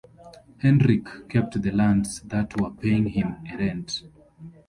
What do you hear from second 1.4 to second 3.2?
the lands that were paying